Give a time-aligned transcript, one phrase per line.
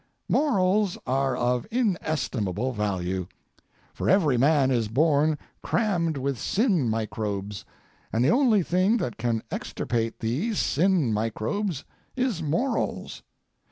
[0.27, 3.27] Morals are of inestimable value,
[3.93, 7.65] for every man is born crammed with sin microbes,
[8.11, 11.85] and the only thing that can extirpate these sin microbes
[12.15, 13.21] is morals.